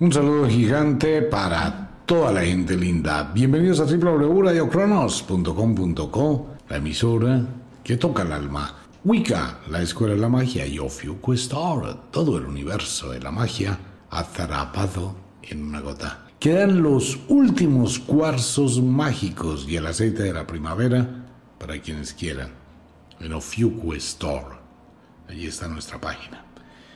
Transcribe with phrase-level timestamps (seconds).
[0.00, 3.32] Un saludo gigante para toda la gente linda.
[3.34, 7.44] Bienvenidos a www.radiocronos.com.co, la emisora
[7.82, 8.76] que toca el alma.
[9.04, 13.76] Wicca, la escuela de la magia y Ofiuquestar, todo el universo de la magia
[14.08, 16.26] atrapado en una gota.
[16.38, 21.26] Quedan los últimos cuarzos mágicos y el aceite de la primavera
[21.58, 22.50] para quienes quieran.
[23.18, 24.60] En Ofiuquestar.
[25.28, 26.44] Allí está nuestra página.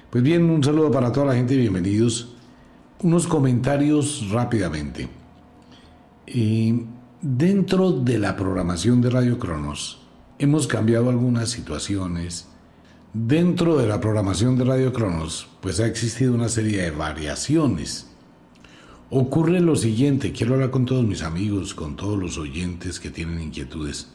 [0.08, 2.31] Pues bien, un saludo para toda la gente y bienvenidos
[3.02, 5.08] unos comentarios rápidamente.
[7.20, 10.02] dentro de la programación de Radio Cronos
[10.38, 12.48] hemos cambiado algunas situaciones.
[13.12, 18.08] Dentro de la programación de Radio Cronos, pues ha existido una serie de variaciones.
[19.10, 23.42] Ocurre lo siguiente, quiero hablar con todos mis amigos, con todos los oyentes que tienen
[23.42, 24.08] inquietudes.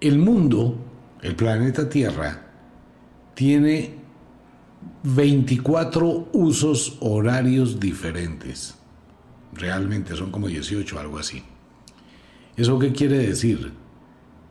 [0.00, 0.76] El mundo,
[1.22, 2.50] el planeta Tierra,
[3.34, 3.97] tiene
[5.02, 8.76] 24 usos horarios diferentes.
[9.52, 11.42] Realmente son como 18, algo así.
[12.56, 13.72] ¿Eso qué quiere decir?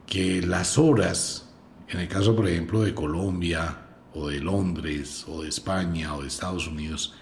[0.06, 1.50] Que las horas,
[1.89, 3.80] en el caso por ejemplo de Colombia,
[4.14, 7.14] o de Londres, o de España, o de Estados Unidos,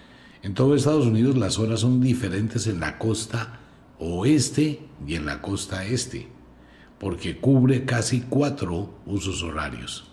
[0.42, 3.60] en todo Estados Unidos las horas son diferentes en la costa
[3.98, 6.28] oeste y en la costa este,
[6.98, 10.10] porque cubre casi cuatro usos horarios.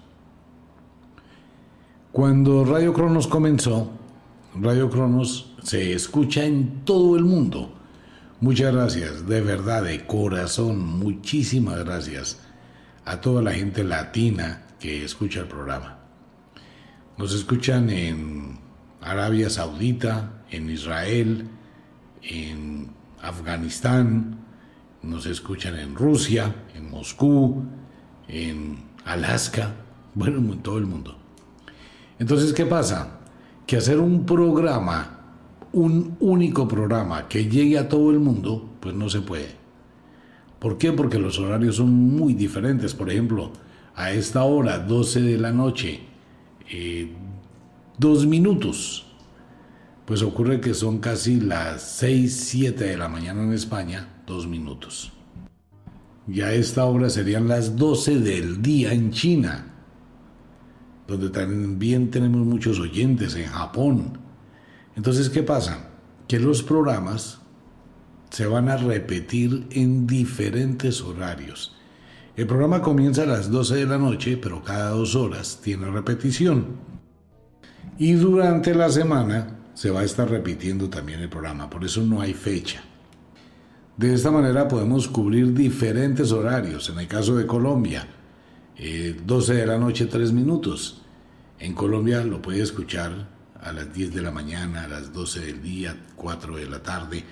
[2.14, 3.90] Cuando Radio Cronos comenzó,
[4.54, 7.74] Radio Cronos se escucha en todo el mundo.
[8.40, 12.40] Muchas gracias, de verdad, de corazón, muchísimas gracias
[13.04, 16.02] a toda la gente latina que escucha el programa.
[17.18, 18.60] Nos escuchan en
[19.02, 21.48] Arabia Saudita, en Israel,
[22.22, 22.92] en
[23.24, 24.38] Afganistán,
[25.02, 27.64] nos escuchan en Rusia, en Moscú,
[28.28, 29.74] en Alaska,
[30.14, 31.23] bueno, en todo el mundo.
[32.20, 33.20] Entonces, ¿qué pasa?
[33.66, 35.20] Que hacer un programa,
[35.72, 39.50] un único programa que llegue a todo el mundo, pues no se puede.
[40.60, 40.92] ¿Por qué?
[40.92, 42.94] Porque los horarios son muy diferentes.
[42.94, 43.52] Por ejemplo,
[43.96, 46.00] a esta hora, 12 de la noche,
[46.70, 47.12] eh,
[47.98, 49.06] dos minutos,
[50.06, 55.12] pues ocurre que son casi las 6, 7 de la mañana en España, dos minutos.
[56.28, 59.73] Y a esta hora serían las 12 del día en China
[61.08, 64.20] donde también tenemos muchos oyentes en Japón.
[64.96, 65.90] Entonces, ¿qué pasa?
[66.28, 67.42] Que los programas
[68.30, 71.76] se van a repetir en diferentes horarios.
[72.36, 76.66] El programa comienza a las 12 de la noche, pero cada dos horas tiene repetición.
[78.00, 82.22] Y durante la semana se va a estar repitiendo también el programa, por eso no
[82.22, 82.84] hay fecha.
[83.98, 86.90] De esta manera podemos cubrir diferentes horarios.
[86.90, 88.08] En el caso de Colombia,
[88.78, 91.02] 12 eh, de la noche, 3 minutos.
[91.60, 93.30] En Colombia lo puede escuchar
[93.62, 97.24] a las 10 de la mañana, a las 12 del día, 4 de la tarde,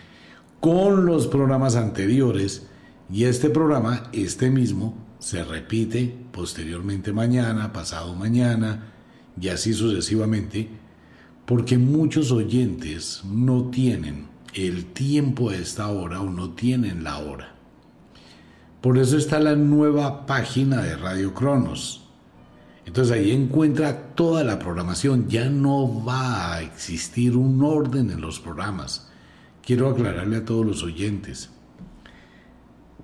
[0.59, 2.67] con los programas anteriores.
[3.11, 8.93] Y este programa, este mismo, se repite posteriormente mañana, pasado mañana,
[9.39, 10.69] y así sucesivamente,
[11.45, 17.55] porque muchos oyentes no tienen el tiempo a esta hora o no tienen la hora.
[18.81, 22.01] Por eso está la nueva página de Radio Cronos.
[22.83, 25.29] Entonces ahí encuentra toda la programación.
[25.29, 29.07] Ya no va a existir un orden en los programas.
[29.63, 31.51] Quiero aclararle a todos los oyentes.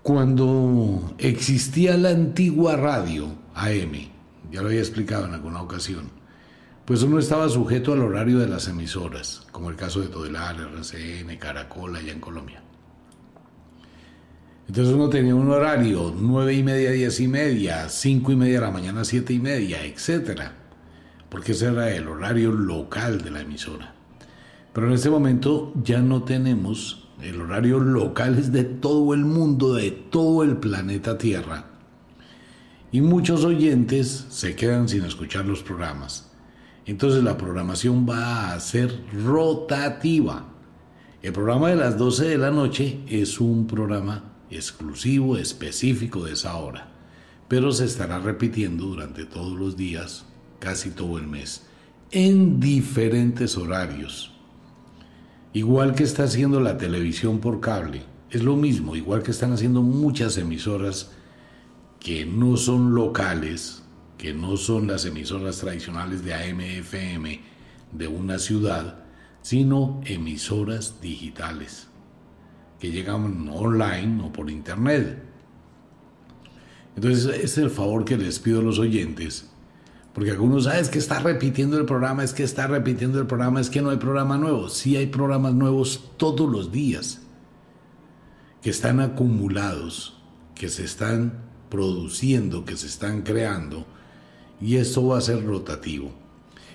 [0.01, 4.09] Cuando existía la antigua radio AM,
[4.51, 6.09] ya lo había explicado en alguna ocasión,
[6.85, 11.37] pues uno estaba sujeto al horario de las emisoras, como el caso de Todelar, RCN,
[11.37, 12.63] Caracol, allá en Colombia.
[14.67, 18.65] Entonces uno tenía un horario, nueve y media, diez y media, cinco y media de
[18.65, 20.55] la mañana, siete y media, etcétera,
[21.29, 23.95] porque ese era el horario local de la emisora.
[24.73, 29.73] Pero en este momento ya no tenemos el horario local, es de todo el mundo,
[29.73, 31.65] de todo el planeta Tierra.
[32.91, 36.29] Y muchos oyentes se quedan sin escuchar los programas.
[36.85, 40.45] Entonces la programación va a ser rotativa.
[41.21, 46.55] El programa de las 12 de la noche es un programa exclusivo, específico de esa
[46.55, 46.89] hora,
[47.47, 50.25] pero se estará repitiendo durante todos los días,
[50.59, 51.65] casi todo el mes,
[52.11, 54.33] en diferentes horarios.
[55.53, 59.81] Igual que está haciendo la televisión por cable, es lo mismo, igual que están haciendo
[59.81, 61.11] muchas emisoras
[61.99, 63.83] que no son locales,
[64.17, 67.41] que no son las emisoras tradicionales de AM/FM
[67.91, 69.05] de una ciudad,
[69.41, 71.87] sino emisoras digitales
[72.79, 75.23] que llegan online o por internet.
[76.95, 79.49] Entonces, es el favor que les pido a los oyentes,
[80.13, 83.61] Porque algunos saben es que está repitiendo el programa, es que está repitiendo el programa,
[83.61, 84.67] es que no hay programa nuevo.
[84.67, 87.21] Sí hay programas nuevos todos los días
[88.63, 90.19] que están acumulados,
[90.55, 93.85] que se están produciendo, que se están creando
[94.59, 96.11] y esto va a ser rotativo.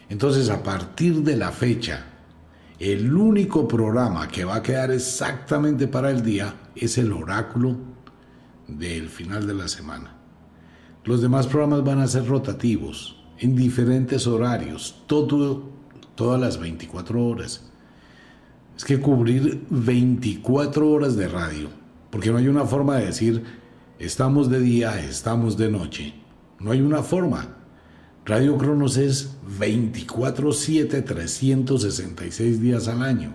[0.09, 2.12] Entonces a partir de la fecha,
[2.83, 7.77] el único programa que va a quedar exactamente para el día es el oráculo
[8.67, 10.17] del final de la semana.
[11.05, 15.71] Los demás programas van a ser rotativos en diferentes horarios, todo,
[16.17, 17.71] todas las 24 horas.
[18.77, 21.69] Es que cubrir 24 horas de radio,
[22.11, 23.45] porque no hay una forma de decir
[24.01, 26.15] estamos de día, estamos de noche.
[26.59, 27.62] No hay una forma.
[28.25, 33.33] Radio Cronos es 24/7, 366 días al año.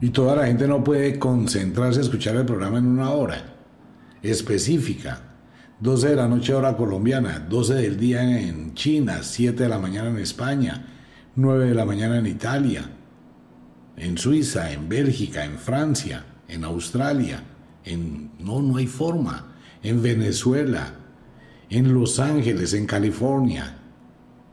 [0.00, 3.56] Y toda la gente no puede concentrarse a escuchar el programa en una hora
[4.22, 5.22] específica.
[5.80, 10.10] 12 de la noche hora colombiana, 12 del día en China, 7 de la mañana
[10.10, 10.86] en España,
[11.34, 12.88] 9 de la mañana en Italia,
[13.96, 17.42] en Suiza, en Bélgica, en Francia, en Australia,
[17.84, 20.97] en no no hay forma, en Venezuela,
[21.70, 23.78] en Los Ángeles, en California,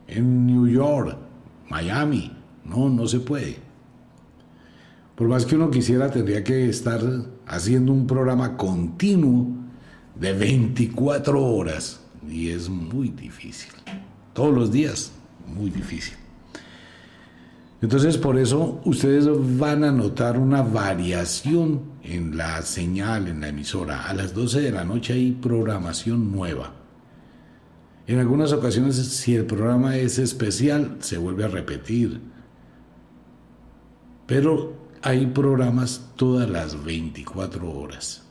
[0.08, 1.18] en New York,
[1.70, 2.32] Miami,
[2.64, 3.58] no no se puede.
[5.16, 7.02] Por más que uno quisiera tendría que estar
[7.48, 9.48] haciendo un programa continuo
[10.16, 13.72] de 24 horas y es muy difícil.
[14.34, 15.14] Todos los días,
[15.48, 16.16] muy difícil.
[17.82, 19.28] Entonces por eso ustedes
[19.58, 24.08] van a notar una variación en la señal, en la emisora.
[24.08, 26.85] A las 12 de la noche hay programación nueva.
[28.08, 32.22] En algunas ocasiones si el programa es especial se vuelve a repetir.
[34.28, 38.24] Pero hay programas todas las 24 horas.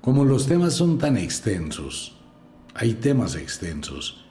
[0.00, 2.16] Como los temas son tan extensos,
[2.74, 4.24] hay temas extensos,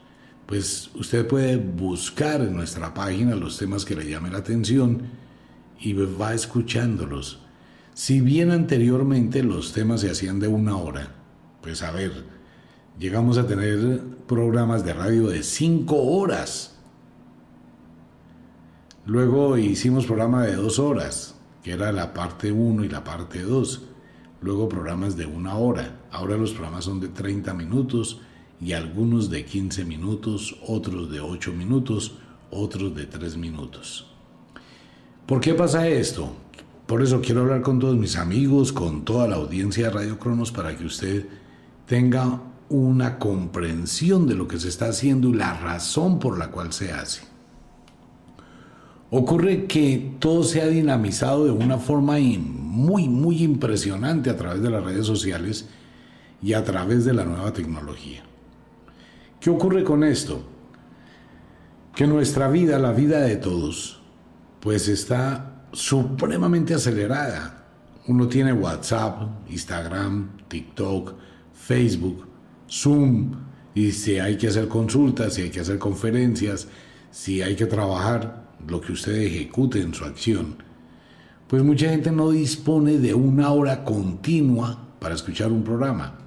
[0.45, 5.03] pues usted puede buscar en nuestra página los temas que le llamen la atención
[5.79, 7.39] y va escuchándolos.
[7.93, 11.15] Si bien anteriormente los temas se hacían de una hora,
[11.61, 12.34] pues a ver,
[12.99, 16.77] llegamos a tener programas de radio de cinco horas.
[19.05, 23.89] Luego hicimos programa de dos horas, que era la parte 1 y la parte 2
[24.45, 26.01] luego programas de una hora.
[26.11, 28.21] Ahora los programas son de 30 minutos
[28.61, 32.19] y algunos de 15 minutos, otros de 8 minutos,
[32.51, 34.07] otros de 3 minutos.
[35.25, 36.31] ¿Por qué pasa esto?
[36.85, 40.51] Por eso quiero hablar con todos mis amigos, con toda la audiencia de Radio Cronos
[40.51, 41.25] para que usted
[41.87, 42.39] tenga
[42.69, 46.91] una comprensión de lo que se está haciendo y la razón por la cual se
[46.91, 47.21] hace.
[49.11, 54.69] Ocurre que todo se ha dinamizado de una forma muy, muy impresionante a través de
[54.69, 55.69] las redes sociales
[56.41, 58.23] y a través de la nueva tecnología.
[59.39, 60.43] ¿Qué ocurre con esto?
[61.93, 64.01] Que nuestra vida, la vida de todos,
[64.59, 67.67] pues está supremamente acelerada.
[68.07, 71.13] Uno tiene WhatsApp, Instagram, TikTok,
[71.53, 72.25] Facebook,
[72.69, 73.31] Zoom,
[73.73, 76.67] y si hay que hacer consultas, si hay que hacer conferencias,
[77.11, 80.55] si hay que trabajar, lo que usted ejecute en su acción,
[81.47, 86.17] pues mucha gente no dispone de una hora continua para escuchar un programa.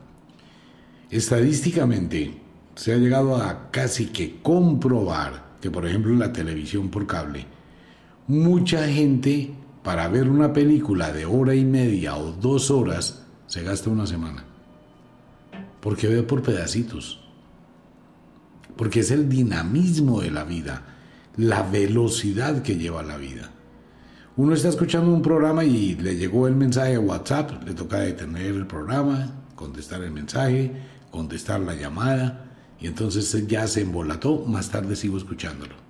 [1.11, 2.35] Estadísticamente,
[2.75, 7.47] se ha llegado a casi que comprobar que, por ejemplo, en la televisión por cable,
[8.29, 9.53] mucha gente
[9.83, 14.45] para ver una película de hora y media o dos horas se gasta una semana.
[15.81, 17.21] Porque ve por pedacitos.
[18.77, 20.95] Porque es el dinamismo de la vida
[21.39, 23.51] la velocidad que lleva la vida.
[24.37, 28.55] Uno está escuchando un programa y le llegó el mensaje de WhatsApp, le toca detener
[28.55, 30.73] el programa, contestar el mensaje,
[31.11, 32.45] contestar la llamada,
[32.81, 35.88] y entonces ya se embolató, más tarde sigo escuchándolo.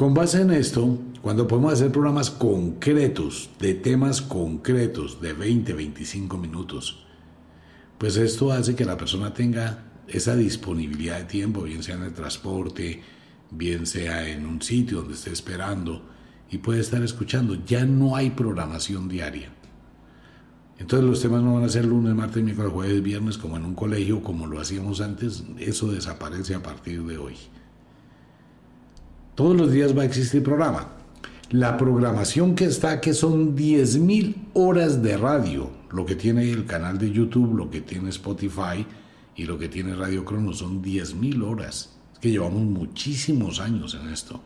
[0.00, 6.38] Con base en esto, cuando podemos hacer programas concretos, de temas concretos, de 20, 25
[6.38, 7.04] minutos,
[7.98, 12.14] pues esto hace que la persona tenga esa disponibilidad de tiempo, bien sea en el
[12.14, 13.02] transporte,
[13.50, 16.08] bien sea en un sitio donde esté esperando
[16.50, 17.62] y puede estar escuchando.
[17.66, 19.52] Ya no hay programación diaria.
[20.78, 23.74] Entonces los temas no van a ser lunes, martes, miércoles, jueves, viernes como en un
[23.74, 25.44] colegio, como lo hacíamos antes.
[25.58, 27.36] Eso desaparece a partir de hoy.
[29.40, 30.88] Todos los días va a existir programa.
[31.48, 36.98] La programación que está, que son 10.000 horas de radio, lo que tiene el canal
[36.98, 38.84] de YouTube, lo que tiene Spotify,
[39.34, 41.96] y lo que tiene Radio Crono son 10.000 horas.
[42.12, 44.42] Es que llevamos muchísimos años en esto.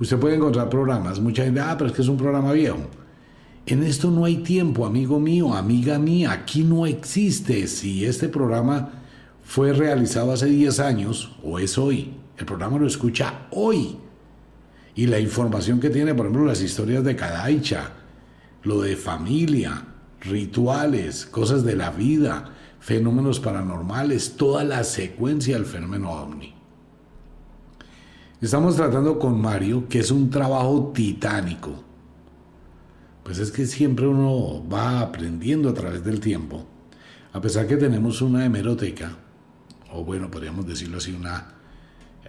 [0.00, 2.88] Usted puede encontrar programas, mucha gente, ah, pero es que es un programa viejo.
[3.66, 7.68] En esto no hay tiempo, amigo mío, amiga mía, aquí no existe.
[7.68, 8.90] Si este programa
[9.44, 13.96] fue realizado hace 10 años o es hoy, el programa lo escucha hoy.
[14.94, 17.92] Y la información que tiene, por ejemplo, las historias de Kadaicha,
[18.62, 19.86] lo de familia,
[20.20, 26.54] rituales, cosas de la vida, fenómenos paranormales, toda la secuencia del fenómeno ovni.
[28.40, 31.84] Estamos tratando con Mario, que es un trabajo titánico.
[33.22, 36.66] Pues es que siempre uno va aprendiendo a través del tiempo.
[37.32, 39.16] A pesar que tenemos una hemeroteca,
[39.92, 41.54] o bueno, podríamos decirlo así, una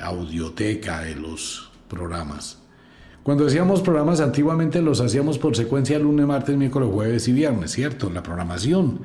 [0.04, 2.60] audioteca de los programas.
[3.24, 8.10] Cuando hacíamos programas antiguamente los hacíamos por secuencia lunes, martes, miércoles, jueves y viernes, ¿cierto?
[8.10, 9.00] La programación.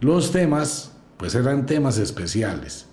[0.00, 2.86] Los temas, pues eran temas especiales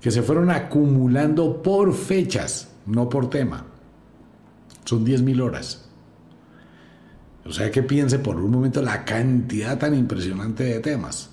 [0.00, 3.64] que se fueron acumulando por fechas, no por tema.
[4.84, 5.88] Son 10.000 horas.
[7.44, 11.30] O sea que piense por un momento la cantidad tan impresionante de temas.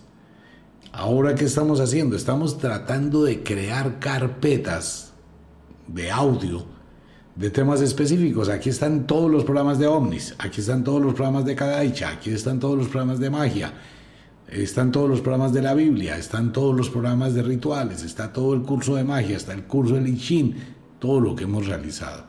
[0.99, 2.17] Ahora, ¿qué estamos haciendo?
[2.17, 5.13] Estamos tratando de crear carpetas
[5.87, 6.65] de audio
[7.37, 8.49] de temas específicos.
[8.49, 12.31] Aquí están todos los programas de ovnis, aquí están todos los programas de Kadaicha, aquí
[12.31, 13.75] están todos los programas de magia,
[14.49, 18.53] están todos los programas de la Biblia, están todos los programas de rituales, está todo
[18.53, 20.55] el curso de magia, está el curso de Lichin,
[20.99, 22.25] todo lo que hemos realizado.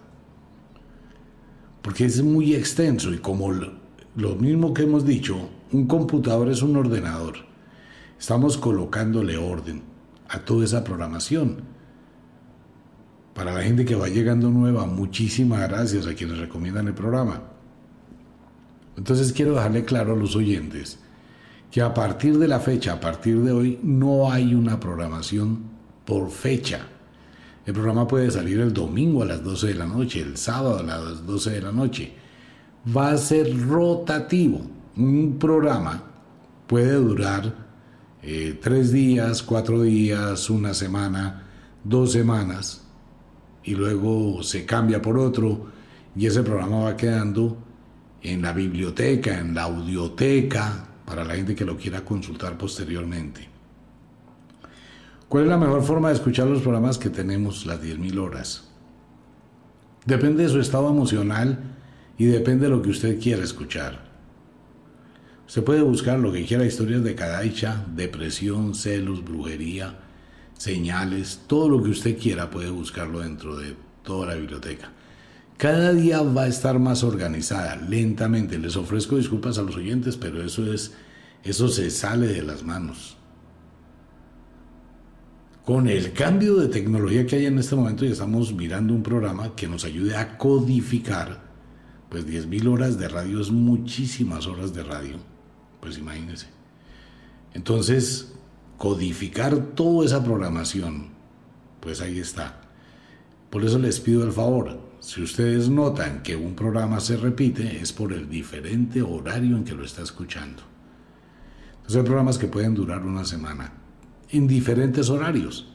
[1.82, 5.36] Porque es muy extenso y como lo mismo que hemos dicho,
[5.72, 7.50] un computador es un ordenador.
[8.20, 9.82] Estamos colocándole orden
[10.28, 11.62] a toda esa programación.
[13.34, 17.40] Para la gente que va llegando nueva, muchísimas gracias a quienes recomiendan el programa.
[18.98, 20.98] Entonces quiero dejarle claro a los oyentes
[21.70, 25.62] que a partir de la fecha, a partir de hoy, no hay una programación
[26.04, 26.80] por fecha.
[27.64, 30.82] El programa puede salir el domingo a las 12 de la noche, el sábado a
[30.82, 32.12] las 12 de la noche.
[32.94, 34.60] Va a ser rotativo.
[34.94, 36.02] Un programa
[36.66, 37.69] puede durar
[38.22, 41.46] eh, tres días, cuatro días, una semana,
[41.84, 42.84] dos semanas,
[43.64, 45.66] y luego se cambia por otro,
[46.14, 47.56] y ese programa va quedando
[48.22, 53.48] en la biblioteca, en la audioteca, para la gente que lo quiera consultar posteriormente.
[55.28, 58.68] ¿Cuál es la mejor forma de escuchar los programas que tenemos, las 10.000 horas?
[60.04, 61.58] Depende de su estado emocional
[62.18, 64.09] y depende de lo que usted quiera escuchar.
[65.50, 69.99] Usted puede buscar lo que quiera, historias de cadaicha, depresión, celos, brujería,
[70.57, 74.92] señales, todo lo que usted quiera puede buscarlo dentro de toda la biblioteca.
[75.57, 78.61] Cada día va a estar más organizada, lentamente.
[78.61, 80.92] Les ofrezco disculpas a los oyentes, pero eso es
[81.42, 83.16] eso se sale de las manos.
[85.64, 89.57] Con el cambio de tecnología que hay en este momento y estamos mirando un programa
[89.57, 91.42] que nos ayude a codificar,
[92.09, 95.16] pues 10.000 horas de radio es muchísimas horas de radio,
[95.80, 96.46] pues imagínense.
[97.54, 98.32] Entonces,
[98.78, 101.08] codificar toda esa programación,
[101.80, 102.60] pues ahí está.
[103.50, 107.90] Por eso les pido el favor, si ustedes notan que un programa se repite, es
[107.90, 110.62] por el diferente horario en que lo está escuchando.
[111.76, 113.72] Entonces hay programas que pueden durar una semana,
[114.28, 115.66] en diferentes horarios.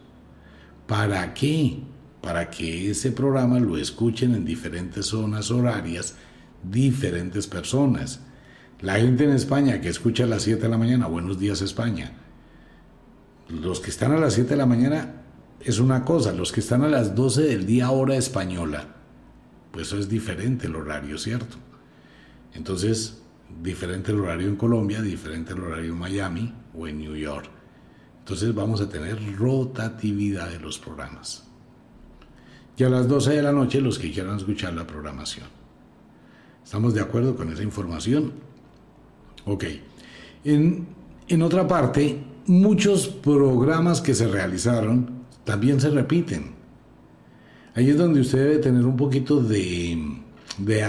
[0.88, 1.80] ¿Para qué?
[2.22, 6.16] Para que ese programa lo escuchen en diferentes zonas horarias,
[6.64, 8.22] diferentes personas.
[8.82, 12.14] La gente en España que escucha a las 7 de la mañana, buenos días España.
[13.50, 15.24] Los que están a las 7 de la mañana
[15.62, 18.96] es una cosa, los que están a las 12 del día hora española
[19.76, 21.58] pues eso es diferente el horario, ¿cierto?
[22.54, 23.22] Entonces,
[23.62, 27.50] diferente el horario en Colombia, diferente el horario en Miami o en New York.
[28.20, 31.46] Entonces vamos a tener rotatividad de los programas.
[32.78, 35.48] Y a las 12 de la noche los que quieran escuchar la programación.
[36.64, 38.32] ¿Estamos de acuerdo con esa información?
[39.46, 39.66] Ok.
[40.44, 40.88] En,
[41.28, 45.10] en otra parte, muchos programas que se realizaron
[45.44, 46.56] también se repiten.
[47.76, 50.22] Ahí es donde usted debe tener un poquito de,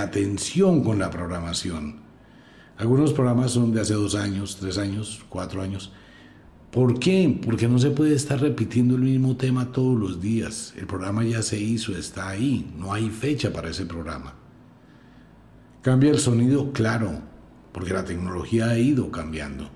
[0.01, 1.97] atención con la programación.
[2.79, 5.93] Algunos programas son de hace dos años, tres años, cuatro años.
[6.71, 7.41] ¿Por qué?
[7.45, 10.75] Porque no se puede estar repitiendo el mismo tema todos los días.
[10.77, 14.35] El programa ya se hizo, está ahí, no hay fecha para ese programa.
[15.83, 17.21] Cambia el sonido, claro,
[17.77, 19.69] porque la tecnología ha ido cambiando.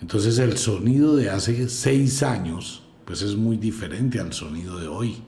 [0.00, 5.22] Entonces el sonido de hace seis años, pues es muy diferente al sonido de hoy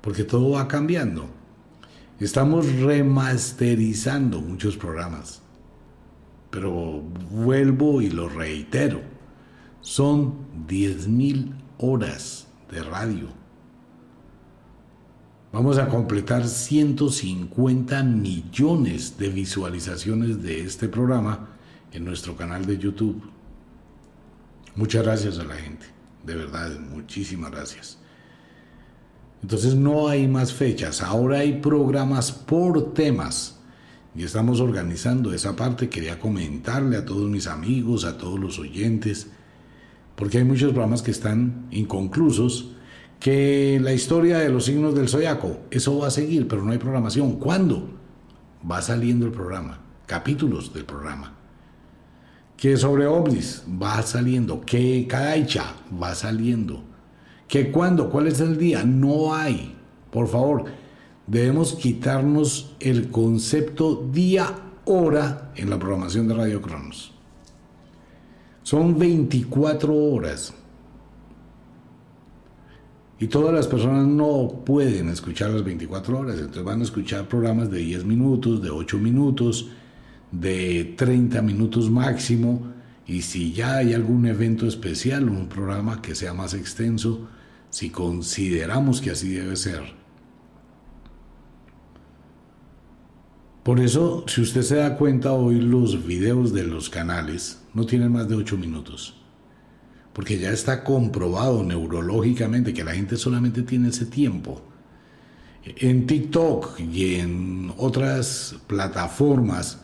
[0.00, 1.26] porque todo va cambiando.
[2.18, 5.42] Estamos remasterizando muchos programas,
[6.48, 9.02] pero vuelvo y lo reitero,
[9.82, 13.28] son 10.000 horas de radio.
[15.50, 21.48] Vamos a completar 150 millones de visualizaciones de este programa
[21.90, 23.22] en nuestro canal de YouTube.
[24.76, 25.86] Muchas gracias a la gente,
[26.26, 27.98] de verdad, muchísimas gracias.
[29.42, 33.58] Entonces no hay más fechas, ahora hay programas por temas
[34.14, 35.88] y estamos organizando esa parte.
[35.88, 39.28] Quería comentarle a todos mis amigos, a todos los oyentes,
[40.14, 42.72] porque hay muchos programas que están inconclusos,
[43.20, 46.78] que la historia de los signos del zodiaco, eso va a seguir, pero no hay
[46.78, 47.32] programación.
[47.32, 47.88] ¿Cuándo?
[48.68, 51.34] Va saliendo el programa, capítulos del programa.
[52.56, 56.82] Que sobre ovnis va saliendo, que Kadaicha va saliendo,
[57.46, 59.76] que cuándo, cuál es el día, no hay.
[60.10, 60.64] Por favor,
[61.26, 67.12] debemos quitarnos el concepto día-hora en la programación de Radio Cronos.
[68.62, 70.52] Son 24 horas.
[73.20, 77.70] Y todas las personas no pueden escuchar las 24 horas, entonces van a escuchar programas
[77.70, 79.70] de 10 minutos, de 8 minutos,
[80.30, 82.72] de 30 minutos máximo,
[83.06, 87.26] y si ya hay algún evento especial, un programa que sea más extenso,
[87.70, 89.82] si consideramos que así debe ser.
[93.64, 98.12] Por eso, si usted se da cuenta hoy, los videos de los canales no tienen
[98.12, 99.20] más de 8 minutos.
[100.18, 104.60] Porque ya está comprobado neurológicamente que la gente solamente tiene ese tiempo.
[105.64, 109.78] En TikTok y en otras plataformas,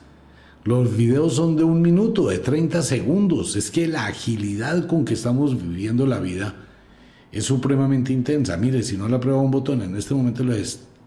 [0.65, 3.55] los videos son de un minuto, de 30 segundos.
[3.55, 6.67] Es que la agilidad con que estamos viviendo la vida
[7.31, 8.57] es supremamente intensa.
[8.57, 10.43] Mire, si no le aprueba un botón, en este momento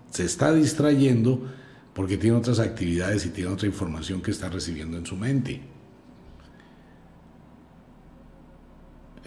[0.10, 1.46] se está distrayendo
[1.94, 5.76] porque tiene otras actividades y tiene otra información que está recibiendo en su mente.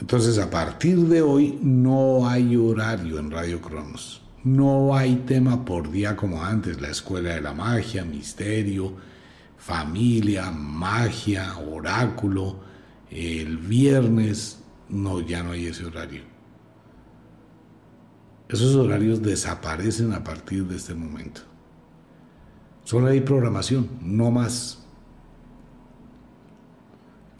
[0.00, 4.23] Entonces, a partir de hoy no hay horario en Radio Cronos.
[4.42, 8.95] No hay tema por día como antes, la escuela de la magia, misterio,
[9.59, 12.61] familia, magia, oráculo,
[13.11, 16.23] el viernes, no, ya no hay ese horario.
[18.49, 21.42] Esos horarios desaparecen a partir de este momento.
[22.85, 24.80] Solo hay programación, no más.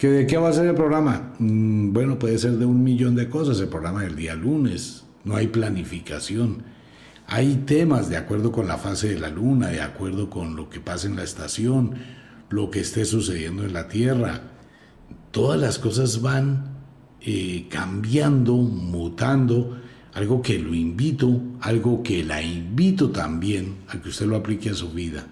[0.01, 1.35] ¿Que ¿De qué va a ser el programa?
[1.39, 3.61] Mm, bueno, puede ser de un millón de cosas.
[3.61, 5.05] El programa del día lunes.
[5.25, 6.63] No hay planificación.
[7.27, 10.81] Hay temas de acuerdo con la fase de la luna, de acuerdo con lo que
[10.81, 11.97] pasa en la estación,
[12.49, 14.41] lo que esté sucediendo en la Tierra.
[15.33, 16.79] Todas las cosas van
[17.21, 19.83] eh, cambiando, mutando.
[20.15, 24.75] Algo que lo invito, algo que la invito también a que usted lo aplique a
[24.75, 25.27] su vida.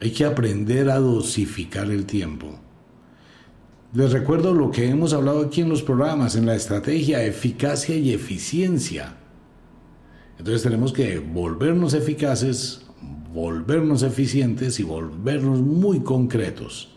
[0.00, 2.58] Hay que aprender a dosificar el tiempo.
[3.94, 8.12] Les recuerdo lo que hemos hablado aquí en los programas, en la estrategia, eficacia y
[8.12, 9.16] eficiencia.
[10.38, 12.82] Entonces tenemos que volvernos eficaces,
[13.32, 16.90] volvernos eficientes y volvernos muy concretos.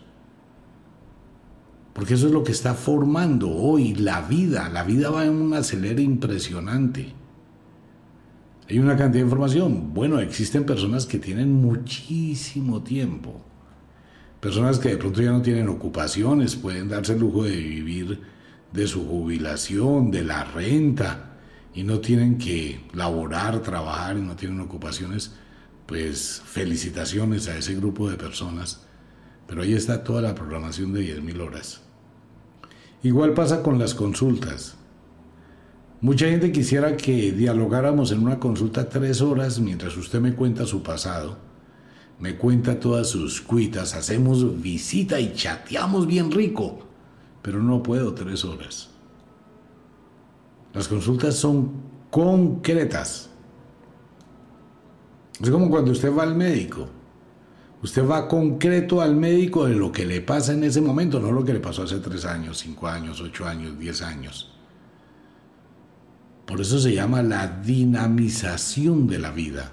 [1.94, 4.68] Porque eso es lo que está formando hoy la vida.
[4.68, 7.14] La vida va en un acelere impresionante.
[8.70, 9.92] Hay una cantidad de información.
[9.92, 13.40] Bueno, existen personas que tienen muchísimo tiempo.
[14.38, 18.20] Personas que de pronto ya no tienen ocupaciones, pueden darse el lujo de vivir
[18.72, 21.32] de su jubilación, de la renta,
[21.74, 25.34] y no tienen que laborar, trabajar y no tienen ocupaciones.
[25.86, 28.86] Pues felicitaciones a ese grupo de personas.
[29.48, 31.80] Pero ahí está toda la programación de 10.000 horas.
[33.02, 34.76] Igual pasa con las consultas.
[36.02, 40.82] Mucha gente quisiera que dialogáramos en una consulta tres horas mientras usted me cuenta su
[40.82, 41.36] pasado,
[42.18, 46.78] me cuenta todas sus cuitas, hacemos visita y chateamos bien rico,
[47.42, 48.88] pero no puedo tres horas.
[50.72, 51.70] Las consultas son
[52.08, 53.28] concretas.
[55.38, 56.88] Es como cuando usted va al médico.
[57.82, 61.44] Usted va concreto al médico de lo que le pasa en ese momento, no lo
[61.44, 64.59] que le pasó hace tres años, cinco años, ocho años, diez años.
[66.50, 69.70] Por eso se llama la dinamización de la vida.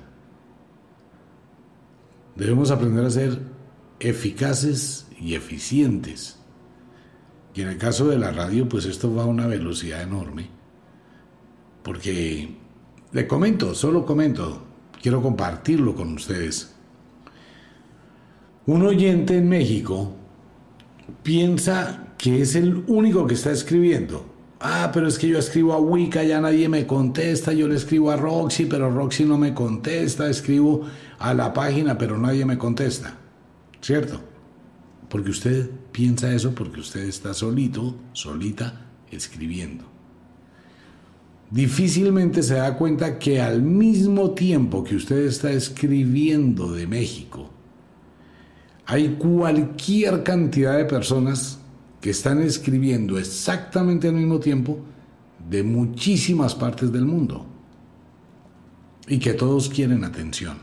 [2.36, 3.40] Debemos aprender a ser
[4.00, 6.38] eficaces y eficientes.
[7.56, 10.50] Y en el caso de la radio, pues esto va a una velocidad enorme.
[11.82, 12.56] Porque
[13.12, 14.62] le comento, solo comento,
[15.02, 16.76] quiero compartirlo con ustedes.
[18.68, 20.16] Un oyente en México
[21.24, 25.80] piensa que es el único que está escribiendo Ah, pero es que yo escribo a
[25.80, 30.30] Wicca, ya nadie me contesta, yo le escribo a Roxy, pero Roxy no me contesta,
[30.30, 30.82] escribo
[31.20, 33.18] a la página, pero nadie me contesta.
[33.82, 34.20] ¿Cierto?
[35.10, 39.86] Porque usted piensa eso porque usted está solito, solita, escribiendo.
[41.50, 47.50] difícilmente se da cuenta que al mismo tiempo que usted está escribiendo de México,
[48.86, 51.60] hay cualquier cantidad de personas
[52.02, 54.80] que están escribiendo exactamente al mismo tiempo
[55.50, 57.46] de muchísimas partes del mundo
[59.08, 60.58] y que todos quieren atención.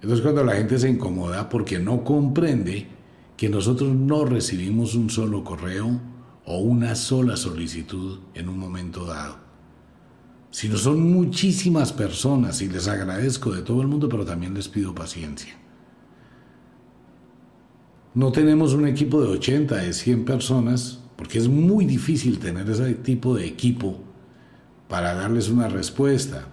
[0.00, 2.86] Entonces cuando la gente se incomoda porque no comprende
[3.36, 6.00] que nosotros no recibimos un solo correo
[6.46, 9.38] o una sola solicitud en un momento dado,
[10.50, 14.94] sino son muchísimas personas y les agradezco de todo el mundo, pero también les pido
[14.94, 15.56] paciencia.
[18.14, 22.94] No tenemos un equipo de 80, de 100 personas, porque es muy difícil tener ese
[22.94, 23.98] tipo de equipo
[24.88, 26.46] para darles una respuesta.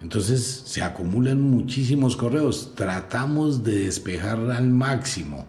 [0.00, 2.74] Entonces se acumulan muchísimos correos.
[2.76, 5.46] Tratamos de despejar al máximo.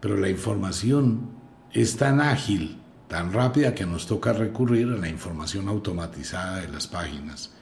[0.00, 1.30] Pero la información
[1.72, 6.86] es tan ágil, tan rápida que nos toca recurrir a la información automatizada de las
[6.86, 7.54] páginas.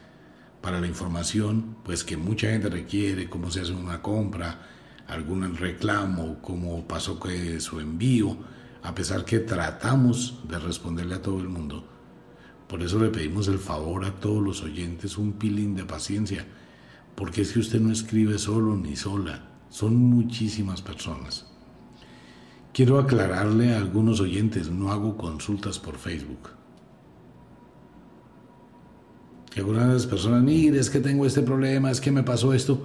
[0.60, 4.60] Para la información, pues que mucha gente requiere, cómo se hace una compra,
[5.06, 8.36] algún reclamo, cómo pasó que su envío,
[8.82, 11.84] a pesar que tratamos de responderle a todo el mundo.
[12.68, 16.46] Por eso le pedimos el favor a todos los oyentes un pilín de paciencia,
[17.14, 21.46] porque es que usted no escribe solo ni sola, son muchísimas personas.
[22.72, 26.50] Quiero aclararle a algunos oyentes, no hago consultas por Facebook.
[29.56, 32.78] Que algunas personas, mire, es que tengo este problema, es que me pasó esto.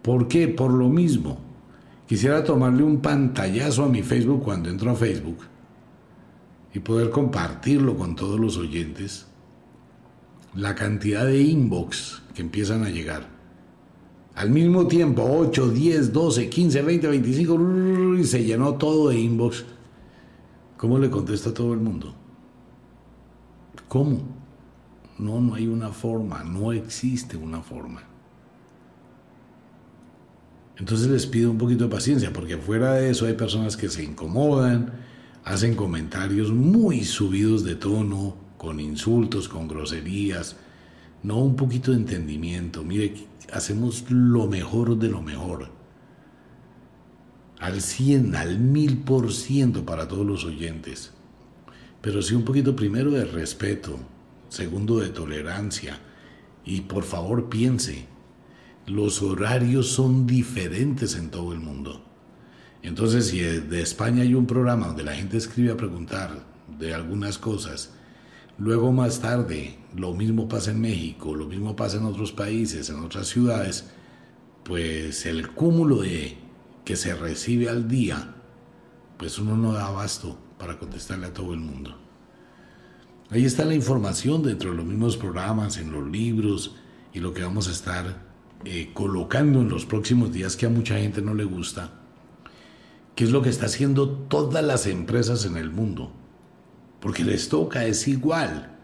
[0.00, 0.48] ¿Por qué?
[0.48, 1.38] Por lo mismo.
[2.06, 5.36] Quisiera tomarle un pantallazo a mi Facebook cuando entro a Facebook
[6.72, 9.26] y poder compartirlo con todos los oyentes.
[10.54, 13.28] La cantidad de inbox que empiezan a llegar.
[14.34, 19.62] Al mismo tiempo, 8, 10, 12, 15, 20, 25, y se llenó todo de inbox.
[20.78, 22.14] ¿Cómo le contesta a todo el mundo?
[23.88, 24.37] ¿Cómo?
[25.18, 28.02] No, no hay una forma, no existe una forma.
[30.76, 34.04] Entonces les pido un poquito de paciencia, porque fuera de eso hay personas que se
[34.04, 34.92] incomodan,
[35.44, 40.56] hacen comentarios muy subidos de tono, con insultos, con groserías,
[41.22, 42.84] no un poquito de entendimiento.
[42.84, 43.14] Mire,
[43.52, 45.70] hacemos lo mejor de lo mejor.
[47.58, 51.12] Al 100, al mil por ciento para todos los oyentes.
[52.00, 53.98] Pero sí un poquito primero de respeto,
[54.48, 56.00] segundo de tolerancia.
[56.64, 58.06] Y por favor piense,
[58.86, 62.04] los horarios son diferentes en todo el mundo.
[62.82, 66.44] Entonces, si de España hay un programa donde la gente escribe a preguntar
[66.78, 67.92] de algunas cosas,
[68.56, 73.00] luego más tarde lo mismo pasa en México, lo mismo pasa en otros países, en
[73.00, 73.90] otras ciudades,
[74.64, 76.36] pues el cúmulo de
[76.84, 78.34] que se recibe al día,
[79.18, 82.07] pues uno no da abasto para contestarle a todo el mundo.
[83.30, 86.76] Ahí está la información dentro de los mismos programas, en los libros
[87.12, 88.26] y lo que vamos a estar
[88.64, 91.92] eh, colocando en los próximos días que a mucha gente no le gusta,
[93.14, 96.10] que es lo que está haciendo todas las empresas en el mundo,
[97.00, 98.78] porque les toca, es igual,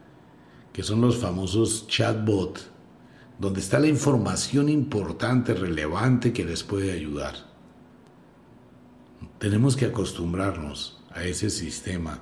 [0.74, 2.70] que son los famosos chatbot,
[3.38, 7.34] donde está la información importante, relevante que les puede ayudar.
[9.38, 12.20] Tenemos que acostumbrarnos a ese sistema.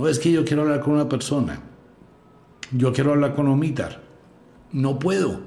[0.00, 1.60] No es que yo quiero hablar con una persona,
[2.72, 4.00] yo quiero hablar con Omitar,
[4.72, 5.42] no puedo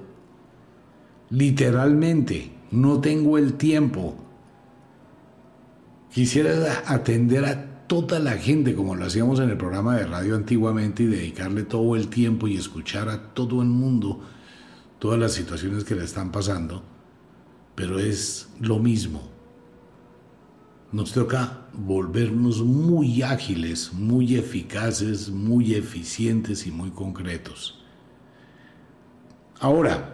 [1.31, 4.15] literalmente, no tengo el tiempo.
[6.13, 11.01] Quisiera atender a toda la gente como lo hacíamos en el programa de radio antiguamente
[11.01, 14.21] y dedicarle todo el tiempo y escuchar a todo el mundo
[14.99, 16.83] todas las situaciones que le están pasando,
[17.73, 19.32] pero es lo mismo.
[20.93, 27.83] Nos toca volvernos muy ágiles, muy eficaces, muy eficientes y muy concretos.
[29.59, 30.13] Ahora,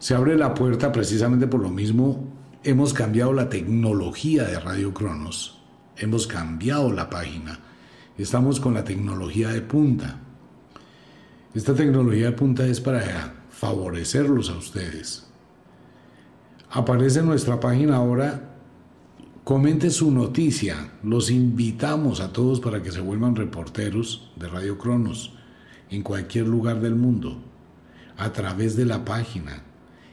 [0.00, 2.32] se abre la puerta precisamente por lo mismo.
[2.64, 5.60] Hemos cambiado la tecnología de Radio Cronos,
[5.96, 7.60] hemos cambiado la página,
[8.16, 10.18] estamos con la tecnología de punta.
[11.54, 15.28] Esta tecnología de punta es para favorecerlos a ustedes.
[16.70, 18.47] Aparece en nuestra página ahora,
[19.48, 25.32] comente su noticia, los invitamos a todos para que se vuelvan reporteros de Radio Cronos
[25.88, 27.38] en cualquier lugar del mundo,
[28.18, 29.62] a través de la página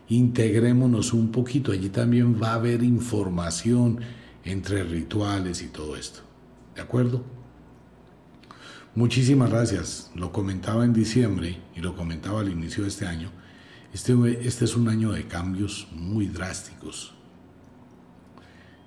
[0.07, 1.73] integrémonos un poquito.
[1.73, 3.99] Allí también va a haber información
[4.45, 6.21] entre rituales y todo esto.
[6.73, 7.21] ¿De acuerdo?
[8.95, 10.11] Muchísimas gracias.
[10.15, 13.31] Lo comentaba en diciembre y lo comentaba al inicio de este año.
[13.93, 14.13] Este,
[14.47, 17.14] este es un año de cambios muy drásticos.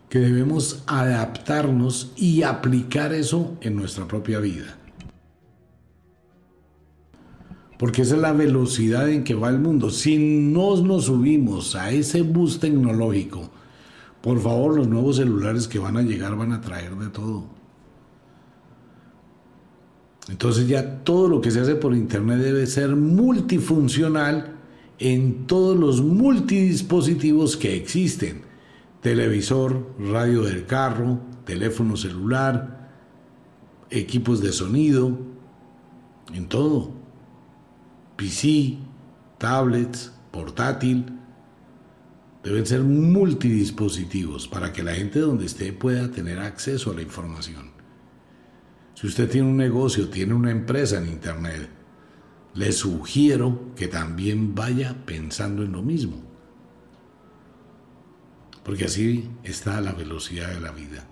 [0.09, 4.79] Que debemos adaptarnos y aplicar eso en nuestra propia vida.
[7.79, 9.91] Porque esa es la velocidad en que va el mundo.
[9.91, 13.51] Si no nos subimos a ese bus tecnológico,
[14.21, 17.45] por favor, los nuevos celulares que van a llegar van a traer de todo.
[20.29, 24.57] Entonces ya todo lo que se hace por internet debe ser multifuncional
[24.99, 28.48] en todos los multidispositivos que existen.
[29.09, 32.91] Televisor, radio del carro, teléfono celular,
[33.89, 35.19] equipos de sonido,
[36.35, 36.93] en todo.
[38.17, 38.77] PC,
[39.39, 41.07] tablets, portátil.
[42.45, 47.71] Deben ser multidispositivos para que la gente donde esté pueda tener acceso a la información.
[48.93, 51.71] Si usted tiene un negocio, tiene una empresa en Internet,
[52.53, 56.28] le sugiero que también vaya pensando en lo mismo.
[58.69, 61.03] Porque así está la velocidad de la vida.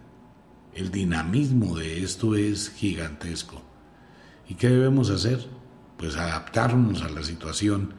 [0.75, 3.63] El dinamismo de esto es gigantesco.
[4.47, 5.47] ¿Y qué debemos hacer?
[5.97, 7.95] Pues adaptarnos a la situación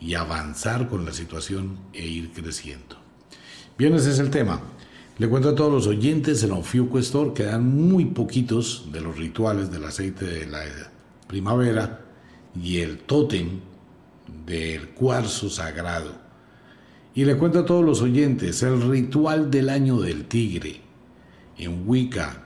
[0.00, 2.96] y avanzar con la situación e ir creciendo.
[3.76, 4.60] Bien, ese es el tema.
[5.18, 9.72] Le cuento a todos los oyentes, en Ofiuco Store quedan muy poquitos de los rituales
[9.72, 10.62] del aceite de la
[11.26, 12.04] primavera
[12.54, 13.58] y el tótem
[14.46, 16.23] del cuarzo sagrado.
[17.14, 20.80] Y le cuento a todos los oyentes el ritual del año del tigre.
[21.56, 22.42] En Wicca,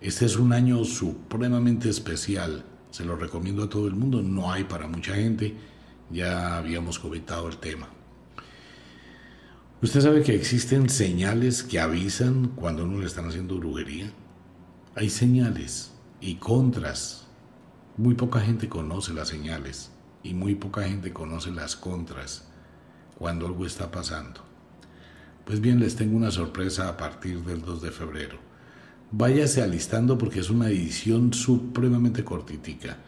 [0.00, 2.64] este es un año supremamente especial.
[2.90, 4.20] Se lo recomiendo a todo el mundo.
[4.22, 5.54] No hay para mucha gente.
[6.10, 7.88] Ya habíamos comentado el tema.
[9.80, 14.12] ¿Usted sabe que existen señales que avisan cuando uno le están haciendo brujería?
[14.96, 17.28] Hay señales y contras
[17.98, 19.90] muy poca gente conoce las señales
[20.22, 22.47] y muy poca gente conoce las contras
[23.18, 24.40] cuando algo está pasando.
[25.44, 28.38] Pues bien, les tengo una sorpresa a partir del 2 de febrero.
[29.10, 32.98] Váyase alistando porque es una edición supremamente cortitica.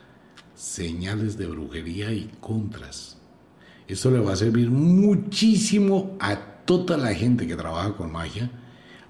[0.55, 3.19] Señales de brujería y contras.
[3.87, 8.51] Esto le va a servir muchísimo a toda la gente que trabaja con magia,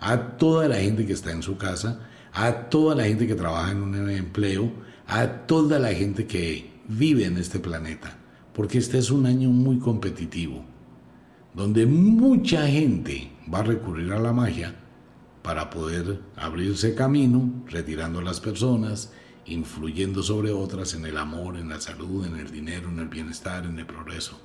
[0.01, 2.01] a toda la gente que está en su casa,
[2.33, 4.73] a toda la gente que trabaja en un empleo,
[5.07, 8.17] a toda la gente que vive en este planeta,
[8.55, 10.65] porque este es un año muy competitivo,
[11.55, 14.77] donde mucha gente va a recurrir a la magia
[15.43, 19.13] para poder abrirse camino, retirando a las personas,
[19.47, 23.65] influyendo sobre otras en el amor, en la salud, en el dinero, en el bienestar,
[23.65, 24.39] en el progreso.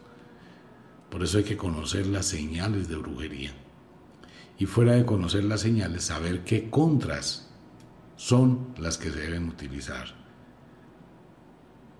[1.09, 3.53] Por eso hay que conocer las señales de brujería.
[4.57, 7.49] Y fuera de conocer las señales, saber qué contras
[8.15, 10.07] son las que se deben utilizar.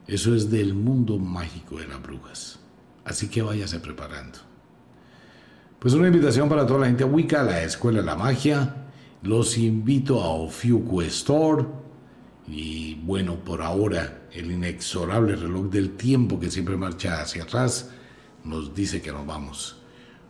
[0.08, 2.60] Eso es del mundo mágico de las brujas.
[3.04, 4.40] Así que váyase preparando.
[5.86, 8.88] Pues una invitación para toda la gente a Wicca, la Escuela de la Magia.
[9.22, 11.64] Los invito a Ofiuco Store.
[12.48, 17.92] Y bueno, por ahora, el inexorable reloj del tiempo que siempre marcha hacia atrás
[18.44, 19.78] nos dice que nos vamos.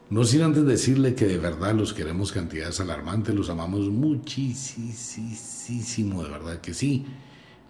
[0.10, 6.32] No sin antes decirle que de verdad los queremos cantidades alarmantes, los amamos muchísimo, de
[6.32, 7.06] verdad que sí.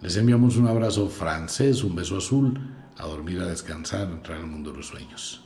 [0.02, 2.58] Les enviamos un abrazo francés, un beso azul,
[2.98, 5.44] a dormir, a descansar, a entrar al mundo de los sueños.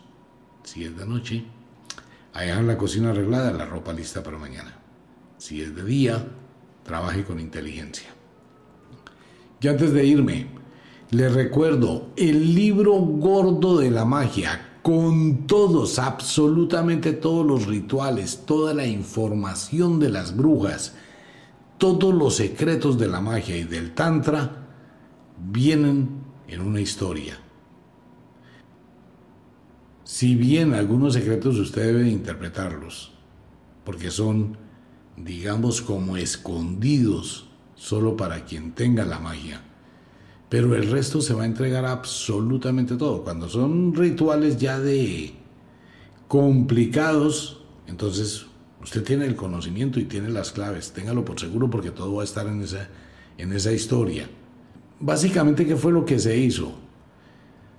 [0.65, 1.45] Si es noche,
[2.33, 4.79] a dejar la cocina arreglada, la ropa lista para mañana.
[5.39, 6.27] Si es de día,
[6.85, 8.09] trabaje con inteligencia.
[9.61, 10.47] Y antes de irme,
[11.11, 18.73] les recuerdo el libro gordo de la magia, con todos, absolutamente todos los rituales, toda
[18.73, 20.95] la información de las brujas,
[21.79, 24.69] todos los secretos de la magia y del tantra
[25.39, 27.39] vienen en una historia.
[30.13, 33.13] Si bien algunos secretos usted debe interpretarlos,
[33.85, 34.57] porque son,
[35.17, 39.61] digamos, como escondidos solo para quien tenga la magia,
[40.49, 43.23] pero el resto se va a entregar absolutamente todo.
[43.23, 45.33] Cuando son rituales ya de
[46.27, 48.47] complicados, entonces
[48.83, 52.25] Usted tiene el conocimiento y tiene las claves, téngalo por seguro porque todo va a
[52.25, 52.89] estar en esa,
[53.37, 54.27] en esa historia.
[54.99, 56.73] Básicamente, ¿qué fue lo que se hizo?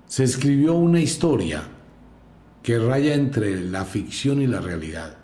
[0.06, 1.81] Se escribió una historia
[2.63, 5.17] que raya entre la ficción y la realidad.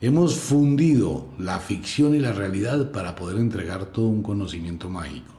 [0.00, 5.32] Hemos fundido la ficción y la realidad para poder entregar todo un conocimiento mágico.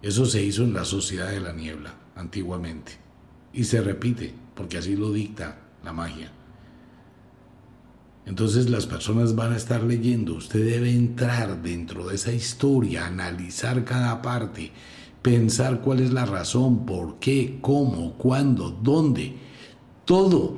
[0.00, 2.92] Eso se hizo en la sociedad de la niebla, antiguamente.
[3.52, 6.32] Y se repite, porque así lo dicta la magia.
[8.24, 13.84] Entonces las personas van a estar leyendo, usted debe entrar dentro de esa historia, analizar
[13.84, 14.70] cada parte,
[15.22, 19.34] pensar cuál es la razón, por qué, cómo, cuándo, dónde,
[20.08, 20.56] todo.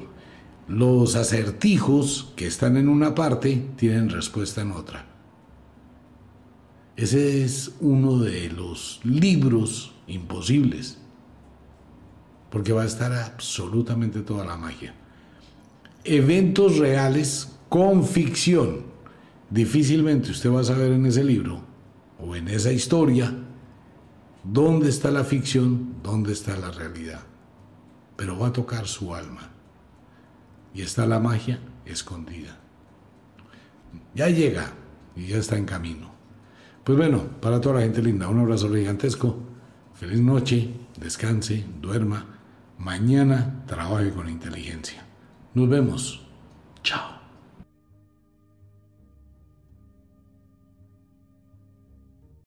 [0.69, 5.07] Los acertijos que están en una parte tienen respuesta en otra.
[6.97, 10.99] Ese es uno de los libros imposibles,
[12.49, 14.95] porque va a estar absolutamente toda la magia.
[16.05, 18.83] Eventos reales con ficción.
[19.51, 21.61] Difícilmente usted va a saber en ese libro
[22.21, 23.37] o en esa historia
[24.45, 27.30] dónde está la ficción, dónde está la realidad.
[28.21, 29.49] Pero va a tocar su alma.
[30.75, 32.55] Y está la magia escondida.
[34.15, 34.73] Ya llega
[35.17, 36.11] y ya está en camino.
[36.85, 39.39] Pues bueno, para toda la gente linda, un abrazo gigantesco.
[39.95, 42.27] Feliz noche, descanse, duerma.
[42.77, 45.03] Mañana trabaje con inteligencia.
[45.55, 46.21] Nos vemos.